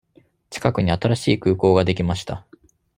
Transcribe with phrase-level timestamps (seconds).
[0.49, 2.47] 近くに新しい空港ができました。